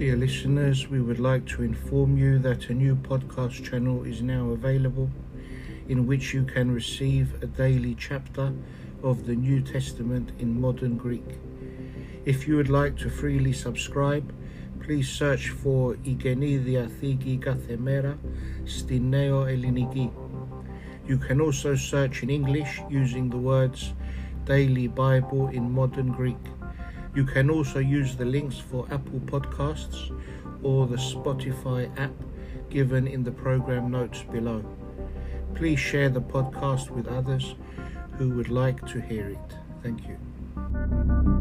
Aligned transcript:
Dear 0.00 0.16
listeners, 0.16 0.88
we 0.88 1.02
would 1.02 1.20
like 1.20 1.44
to 1.48 1.62
inform 1.62 2.16
you 2.16 2.38
that 2.38 2.70
a 2.70 2.72
new 2.72 2.96
podcast 2.96 3.62
channel 3.62 4.02
is 4.04 4.22
now 4.22 4.48
available 4.48 5.10
in 5.90 6.06
which 6.06 6.32
you 6.32 6.44
can 6.44 6.70
receive 6.70 7.34
a 7.42 7.46
daily 7.46 7.94
chapter 7.96 8.50
of 9.02 9.26
the 9.26 9.36
New 9.36 9.60
Testament 9.60 10.32
in 10.38 10.58
modern 10.58 10.96
Greek. 10.96 11.38
If 12.24 12.48
you 12.48 12.56
would 12.56 12.70
like 12.70 12.96
to 12.96 13.10
freely 13.10 13.52
subscribe, 13.52 14.32
please 14.82 15.06
search 15.06 15.50
for 15.50 15.96
Igeni 15.96 16.64
Diathigi 16.64 17.38
Kathemera 17.38 18.16
Stineo 18.64 19.44
Eliniki. 19.54 20.10
You 21.06 21.18
can 21.18 21.42
also 21.42 21.74
search 21.74 22.22
in 22.22 22.30
English 22.30 22.80
using 22.88 23.28
the 23.28 23.36
words 23.36 23.92
Daily 24.46 24.88
Bible 24.88 25.48
in 25.48 25.70
Modern 25.70 26.10
Greek. 26.10 26.38
You 27.14 27.24
can 27.24 27.50
also 27.50 27.80
use 27.80 28.16
the 28.16 28.24
links 28.24 28.58
for 28.58 28.86
Apple 28.90 29.20
Podcasts 29.20 30.16
or 30.62 30.86
the 30.86 30.96
Spotify 30.96 31.90
app 31.98 32.12
given 32.68 33.08
in 33.08 33.24
the 33.24 33.32
program 33.32 33.90
notes 33.90 34.22
below. 34.30 34.64
Please 35.54 35.80
share 35.80 36.08
the 36.08 36.20
podcast 36.20 36.90
with 36.90 37.08
others 37.08 37.56
who 38.16 38.30
would 38.30 38.48
like 38.48 38.86
to 38.86 39.00
hear 39.00 39.28
it. 39.28 39.56
Thank 39.82 40.06
you. 40.06 41.39